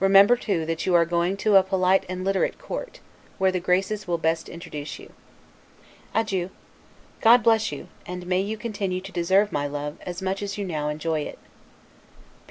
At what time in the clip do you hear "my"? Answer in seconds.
9.52-9.66